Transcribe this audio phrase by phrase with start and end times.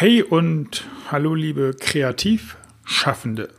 [0.00, 3.50] Hey und hallo liebe Kreativschaffende.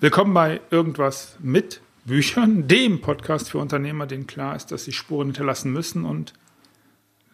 [0.00, 5.26] Willkommen bei Irgendwas mit Büchern, dem Podcast für Unternehmer, denen klar ist, dass sie Spuren
[5.26, 6.32] hinterlassen müssen und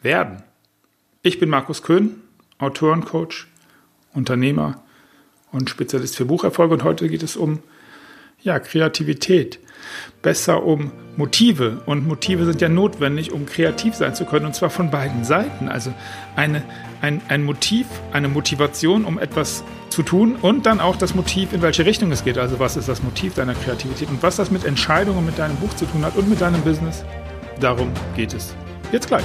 [0.03, 0.43] werden.
[1.23, 2.21] Ich bin Markus Köhn,
[2.59, 3.47] Autorencoach,
[4.13, 4.83] Unternehmer
[5.53, 7.61] und Spezialist für Bucherfolge und heute geht es um
[8.43, 9.61] ja, Kreativität.
[10.23, 11.83] Besser um Motive.
[11.87, 14.47] Und Motive sind ja notwendig, um kreativ sein zu können.
[14.47, 15.69] Und zwar von beiden Seiten.
[15.69, 15.93] Also
[16.37, 16.63] eine,
[17.01, 21.61] ein, ein Motiv, eine Motivation, um etwas zu tun und dann auch das Motiv, in
[21.61, 22.39] welche Richtung es geht.
[22.39, 25.75] Also was ist das Motiv deiner Kreativität und was das mit Entscheidungen mit deinem Buch
[25.75, 27.05] zu tun hat und mit deinem Business.
[27.61, 28.55] Darum geht es.
[28.91, 29.25] Jetzt gleich.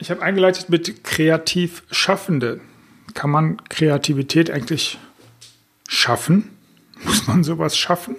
[0.00, 2.60] Ich habe eingeleitet mit kreativ Schaffende.
[3.14, 4.98] Kann man Kreativität eigentlich
[5.88, 6.50] schaffen?
[7.04, 8.16] Muss man sowas schaffen?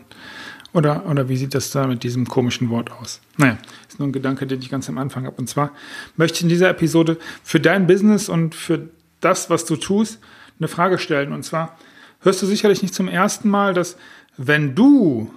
[0.74, 3.20] Oder, oder wie sieht das da mit diesem komischen Wort aus?
[3.36, 3.58] Naja,
[3.90, 5.36] ist nur ein Gedanke, den ich ganz am Anfang habe.
[5.36, 5.72] Und zwar
[6.16, 10.20] möchte ich in dieser Episode für dein Business und für das, was du tust,
[10.60, 11.34] eine Frage stellen.
[11.34, 11.78] Und zwar
[12.22, 13.98] hörst du sicherlich nicht zum ersten Mal, dass
[14.38, 15.34] wenn du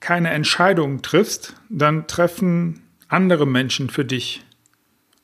[0.00, 4.45] keine Entscheidung triffst, dann treffen andere Menschen für dich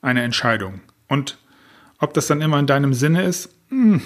[0.03, 0.81] eine Entscheidung.
[1.07, 1.39] Und
[1.97, 4.01] ob das dann immer in deinem Sinne ist, hm,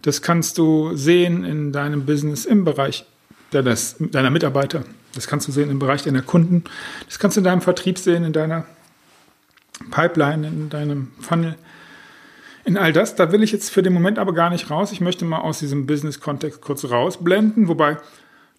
[0.00, 3.04] das kannst du sehen in deinem Business im Bereich
[3.50, 4.84] deiner Mitarbeiter.
[5.14, 6.64] Das kannst du sehen im Bereich deiner Kunden.
[7.06, 8.64] Das kannst du in deinem Vertrieb sehen, in deiner
[9.90, 11.56] Pipeline, in deinem Funnel.
[12.64, 14.92] In all das, da will ich jetzt für den Moment aber gar nicht raus.
[14.92, 17.98] Ich möchte mal aus diesem Business-Kontext kurz rausblenden, wobei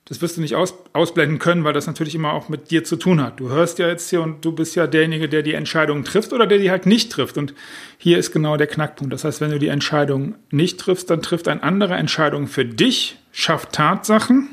[0.06, 2.98] das wirst du nicht aus, ausblenden können, weil das natürlich immer auch mit dir zu
[2.98, 3.40] tun hat.
[3.40, 6.46] Du hörst ja jetzt hier und du bist ja derjenige, der die Entscheidung trifft oder
[6.46, 7.38] der die halt nicht trifft.
[7.38, 7.54] Und
[7.98, 9.14] hier ist genau der Knackpunkt.
[9.14, 13.18] Das heißt, wenn du die Entscheidung nicht triffst, dann trifft ein anderer Entscheidung für dich,
[13.32, 14.50] schafft Tatsachen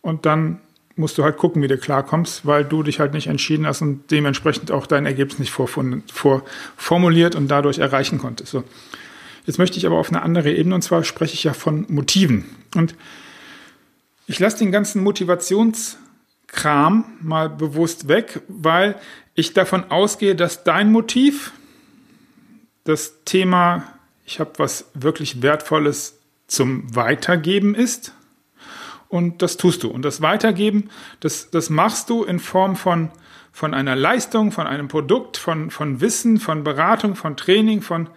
[0.00, 0.60] und dann
[0.96, 4.10] musst du halt gucken, wie du klarkommst, weil du dich halt nicht entschieden hast und
[4.10, 8.52] dementsprechend auch dein Ergebnis nicht vorformuliert und dadurch erreichen konntest.
[8.52, 8.64] So.
[9.46, 12.44] Jetzt möchte ich aber auf eine andere Ebene und zwar spreche ich ja von Motiven.
[12.74, 12.94] Und
[14.30, 18.94] ich lasse den ganzen Motivationskram mal bewusst weg, weil
[19.34, 21.50] ich davon ausgehe, dass dein Motiv,
[22.84, 23.82] das Thema,
[24.24, 28.14] ich habe was wirklich Wertvolles zum Weitergeben ist.
[29.08, 29.90] Und das tust du.
[29.90, 33.10] Und das Weitergeben, das, das machst du in Form von,
[33.50, 38.08] von einer Leistung, von einem Produkt, von, von Wissen, von Beratung, von Training, von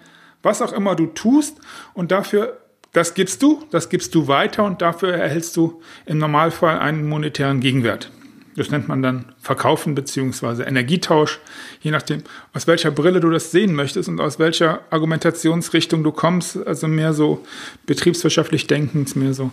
[0.44, 1.60] was auch immer du tust.
[1.96, 2.63] Und dafür
[2.94, 7.60] das gibst du, das gibst du weiter und dafür erhältst du im Normalfall einen monetären
[7.60, 8.12] Gegenwert.
[8.56, 11.40] Das nennt man dann Verkaufen beziehungsweise Energietausch,
[11.82, 12.22] je nachdem,
[12.54, 16.66] aus welcher Brille du das sehen möchtest und aus welcher Argumentationsrichtung du kommst.
[16.68, 17.44] Also mehr so
[17.88, 19.50] betriebswirtschaftlich denkend, mehr so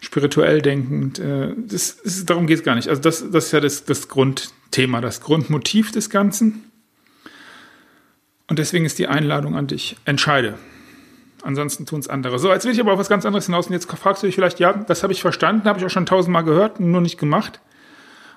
[0.00, 1.18] spirituell denkend.
[1.18, 2.88] Äh, das, das, darum geht es gar nicht.
[2.88, 6.70] Also das, das ist ja das, das Grundthema, das Grundmotiv des Ganzen.
[8.46, 9.96] Und deswegen ist die Einladung an dich.
[10.04, 10.58] Entscheide.
[11.44, 12.38] Ansonsten tun es andere.
[12.38, 13.66] So, jetzt will ich aber auf was ganz anderes hinaus.
[13.66, 16.06] Und jetzt fragst du dich vielleicht, ja, das habe ich verstanden, habe ich auch schon
[16.06, 17.60] tausendmal gehört, nur nicht gemacht.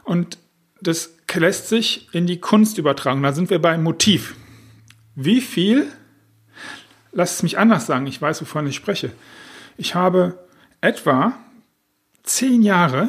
[0.04, 0.38] Und
[0.82, 3.24] das lässt sich in die Kunst übertragen.
[3.24, 4.36] Da sind wir beim Motiv.
[5.16, 5.88] Wie viel,
[7.14, 9.14] lass es mich anders sagen, ich weiß, wovon ich spreche.
[9.78, 10.46] Ich habe
[10.82, 11.32] etwa
[12.24, 13.08] zehn Jahre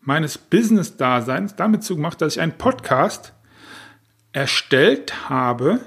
[0.00, 3.34] meines Business-Daseins damit zugemacht, dass ich einen Podcast
[4.32, 5.80] erstellt habe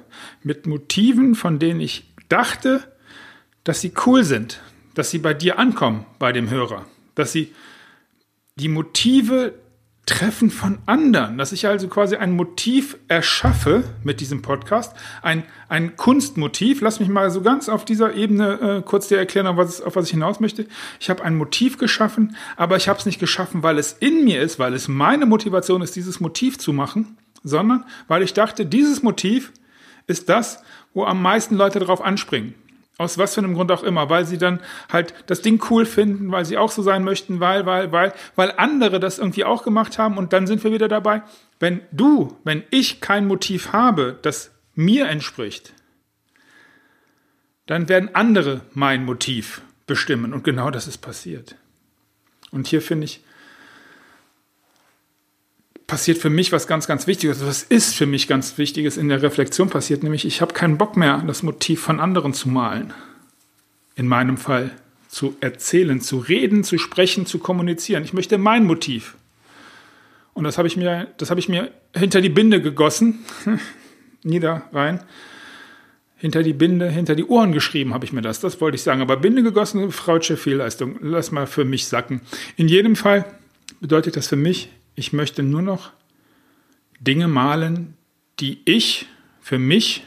[0.44, 2.84] mit Motiven, von denen ich dachte,
[3.64, 4.62] dass sie cool sind,
[4.94, 7.54] dass sie bei dir ankommen, bei dem Hörer, dass sie
[8.56, 9.54] die Motive
[10.08, 15.98] treffen von anderen, dass ich also quasi ein Motiv erschaffe mit diesem Podcast, ein, ein
[15.98, 16.80] Kunstmotiv.
[16.82, 19.98] Lass mich mal so ganz auf dieser Ebene äh, kurz dir erklären, auf was, auf
[19.98, 20.66] was ich hinaus möchte.
[21.02, 24.42] Ich habe ein Motiv geschaffen, aber ich habe es nicht geschaffen, weil es in mir
[24.42, 29.04] ist, weil es meine Motivation ist, dieses Motiv zu machen, sondern weil ich dachte, dieses
[29.04, 29.52] Motiv
[30.08, 30.64] ist das,
[30.98, 32.56] wo am meisten Leute darauf anspringen.
[32.98, 34.60] Aus was für einem Grund auch immer, weil sie dann
[34.92, 38.52] halt das Ding cool finden, weil sie auch so sein möchten, weil, weil, weil, weil
[38.58, 41.22] andere das irgendwie auch gemacht haben und dann sind wir wieder dabei.
[41.60, 45.72] Wenn du, wenn ich kein Motiv habe, das mir entspricht,
[47.68, 51.58] dann werden andere mein Motiv bestimmen und genau das ist passiert.
[52.50, 53.24] Und hier finde ich,
[55.88, 57.46] passiert für mich was ganz, ganz Wichtiges.
[57.46, 60.98] Was ist für mich ganz Wichtiges in der Reflexion passiert, nämlich ich habe keinen Bock
[60.98, 62.94] mehr, das Motiv von anderen zu malen.
[63.96, 64.70] in meinem Fall
[65.08, 68.04] zu erzählen, zu reden, zu sprechen, zu kommunizieren.
[68.04, 69.16] Ich möchte mein Motiv.
[70.36, 73.26] Und das habe ich mir, das habe ich mir hinter die Binde gegossen,
[74.24, 75.00] nieder rein,
[76.16, 78.40] hinter die Binde, hinter die Ohren geschrieben habe ich mir das.
[78.40, 79.02] Das wollte ich sagen.
[79.02, 80.98] Aber Binde gegossen, fraudsche Fehlleistung.
[81.02, 82.22] Lass mal für mich sacken.
[82.56, 83.26] In jedem Fall
[83.80, 85.92] bedeutet das für mich, ich möchte nur noch
[87.00, 87.94] Dinge malen,
[88.40, 89.06] die ich
[89.40, 90.04] für mich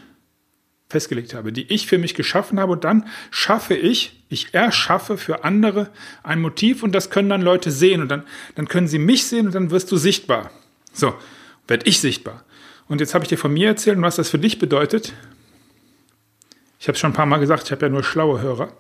[0.88, 2.72] festgelegt habe, die ich für mich geschaffen habe.
[2.72, 5.90] Und dann schaffe ich, ich erschaffe für andere
[6.24, 8.02] ein Motiv und das können dann Leute sehen.
[8.02, 8.24] Und dann,
[8.56, 10.50] dann können sie mich sehen und dann wirst du sichtbar.
[10.92, 11.14] So,
[11.68, 12.44] werde ich sichtbar.
[12.88, 15.12] Und jetzt habe ich dir von mir erzählt und was das für dich bedeutet.
[16.80, 18.72] Ich habe es schon ein paar Mal gesagt, ich habe ja nur schlaue Hörer.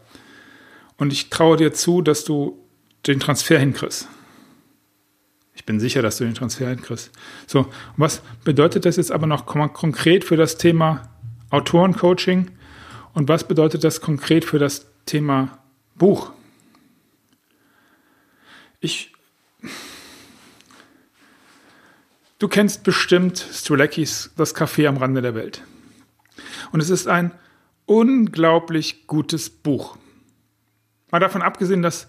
[0.96, 2.58] Und ich traue dir zu, dass du
[3.06, 4.08] den Transfer hinkriegst.
[5.54, 7.10] Ich bin sicher, dass du den Transfer hinkriegst.
[7.46, 7.66] So,
[7.96, 11.10] was bedeutet das jetzt aber noch konkret für das Thema
[11.50, 12.50] Autorencoaching
[13.12, 15.58] und was bedeutet das konkret für das Thema
[15.96, 16.32] Buch?
[18.80, 19.12] Ich.
[22.38, 25.62] Du kennst bestimmt Strelakis Das Café am Rande der Welt.
[26.72, 27.32] Und es ist ein
[27.84, 29.98] unglaublich gutes Buch.
[31.10, 32.06] Mal davon abgesehen, dass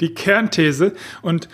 [0.00, 1.48] die Kernthese und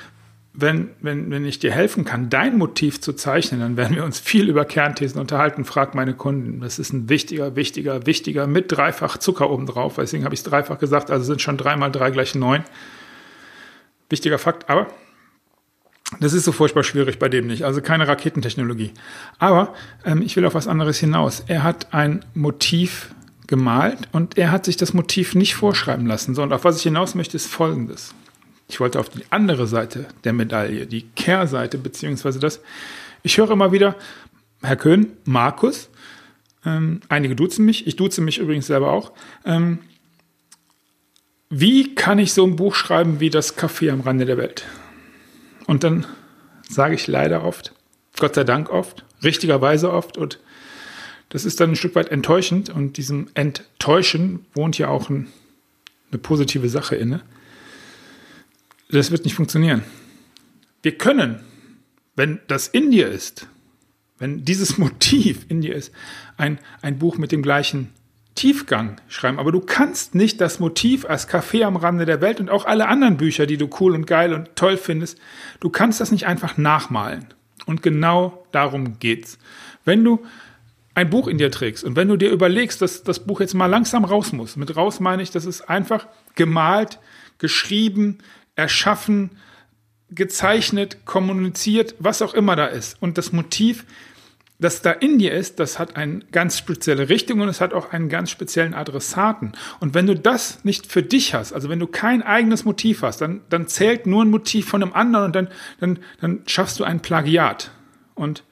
[0.56, 4.20] wenn, wenn, wenn ich dir helfen kann, dein Motiv zu zeichnen, dann werden wir uns
[4.20, 5.64] viel über Kernthesen unterhalten.
[5.64, 6.60] Frag meine Kunden.
[6.60, 9.96] Das ist ein wichtiger, wichtiger, wichtiger mit dreifach Zucker obendrauf.
[9.96, 11.10] Deswegen habe ich es dreifach gesagt.
[11.10, 12.62] Also sind schon drei mal drei gleich neun.
[14.08, 14.70] Wichtiger Fakt.
[14.70, 14.86] Aber
[16.20, 17.64] das ist so furchtbar schwierig bei dem nicht.
[17.64, 18.92] Also keine Raketentechnologie.
[19.40, 19.74] Aber
[20.04, 21.42] ähm, ich will auf was anderes hinaus.
[21.48, 23.12] Er hat ein Motiv
[23.48, 26.36] gemalt und er hat sich das Motiv nicht vorschreiben lassen.
[26.36, 28.14] So, und auf was ich hinaus möchte, ist Folgendes.
[28.68, 32.60] Ich wollte auf die andere Seite der Medaille, die Kehrseite, beziehungsweise das.
[33.22, 33.96] Ich höre immer wieder,
[34.62, 35.90] Herr Köhn, Markus,
[36.64, 39.12] ähm, einige duzen mich, ich duze mich übrigens selber auch.
[39.44, 39.80] Ähm,
[41.50, 44.64] wie kann ich so ein Buch schreiben wie das Café am Rande der Welt?
[45.66, 46.06] Und dann
[46.68, 47.74] sage ich leider oft,
[48.18, 50.40] Gott sei Dank oft, richtigerweise oft und
[51.28, 55.28] das ist dann ein Stück weit enttäuschend und diesem Enttäuschen wohnt ja auch ein,
[56.10, 57.22] eine positive Sache inne
[58.90, 59.82] das wird nicht funktionieren.
[60.82, 61.40] Wir können,
[62.16, 63.46] wenn das in dir ist,
[64.18, 65.92] wenn dieses Motiv in dir ist,
[66.36, 67.92] ein, ein Buch mit dem gleichen
[68.34, 69.38] Tiefgang schreiben.
[69.38, 72.88] Aber du kannst nicht das Motiv als Café am Rande der Welt und auch alle
[72.88, 75.18] anderen Bücher, die du cool und geil und toll findest,
[75.60, 77.26] du kannst das nicht einfach nachmalen.
[77.66, 79.38] Und genau darum geht's.
[79.84, 80.24] Wenn du
[80.94, 83.66] ein Buch in dir trägst und wenn du dir überlegst, dass das Buch jetzt mal
[83.66, 86.98] langsam raus muss, mit raus meine ich, das ist einfach gemalt,
[87.38, 88.18] geschrieben,
[88.56, 89.30] erschaffen,
[90.10, 93.00] gezeichnet, kommuniziert, was auch immer da ist.
[93.00, 93.84] Und das Motiv,
[94.60, 97.92] das da in dir ist, das hat eine ganz spezielle Richtung und es hat auch
[97.92, 99.52] einen ganz speziellen Adressaten.
[99.80, 103.20] Und wenn du das nicht für dich hast, also wenn du kein eigenes Motiv hast,
[103.20, 105.48] dann, dann zählt nur ein Motiv von einem anderen und dann,
[105.80, 107.72] dann, dann schaffst du ein Plagiat.
[108.14, 108.44] Und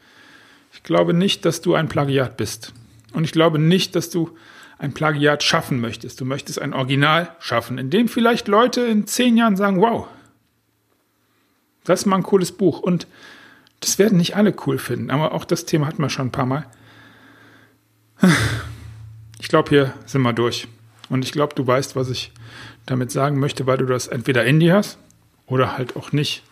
[0.72, 2.72] ich glaube nicht, dass du ein Plagiat bist.
[3.12, 4.36] Und ich glaube nicht, dass du
[4.82, 6.20] ein Plagiat schaffen möchtest.
[6.20, 10.08] Du möchtest ein Original schaffen, in dem vielleicht Leute in zehn Jahren sagen, wow,
[11.84, 12.80] das ist mal ein cooles Buch.
[12.80, 13.06] Und
[13.78, 16.46] das werden nicht alle cool finden, aber auch das Thema hatten wir schon ein paar
[16.46, 16.66] Mal.
[19.40, 20.68] Ich glaube, hier sind wir durch.
[21.08, 22.30] Und ich glaube, du weißt, was ich
[22.86, 24.98] damit sagen möchte, weil du das entweder in dir hast
[25.46, 26.44] oder halt auch nicht.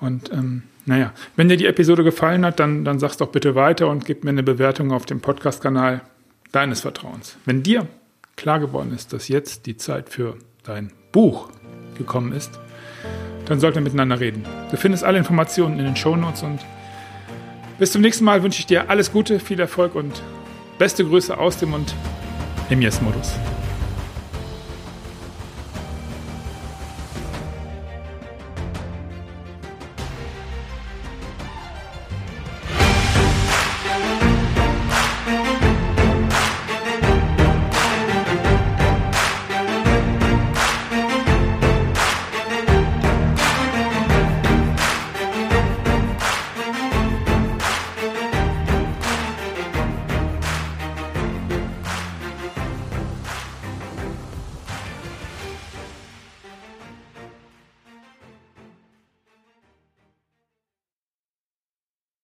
[0.00, 3.88] Und ähm, naja, wenn dir die Episode gefallen hat, dann, dann sag's doch bitte weiter
[3.88, 6.00] und gib mir eine Bewertung auf dem Podcast-Kanal
[6.52, 7.36] deines Vertrauens.
[7.44, 7.88] Wenn dir
[8.36, 11.50] klar geworden ist, dass jetzt die Zeit für dein Buch
[11.96, 12.58] gekommen ist,
[13.46, 14.44] dann sollten wir miteinander reden.
[14.70, 16.60] Du findest alle Informationen in den Shownotes und
[17.78, 20.22] bis zum nächsten Mal wünsche ich dir alles Gute, viel Erfolg und
[20.78, 21.94] beste Grüße aus dem und
[22.70, 23.34] im Yes-Modus.